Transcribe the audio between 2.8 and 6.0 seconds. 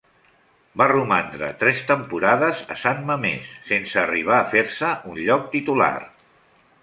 San Mamés, sense arribar a fer-se un lloc titular.